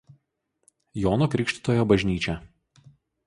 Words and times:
Jono 1.01 1.27
Krikštytojo" 1.35 1.85
bažnyčia. 1.91 2.37